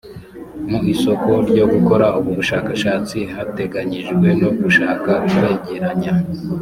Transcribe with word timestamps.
mu 0.69 0.79
isoko 0.93 1.29
ryo 1.49 1.65
gukora 1.73 2.05
ubu 2.19 2.31
bushakashatsi 2.37 3.17
hateganyijwe 3.35 4.27
ko 4.41 4.47
gushaka 4.61 5.11
kwegeranya 5.33 6.13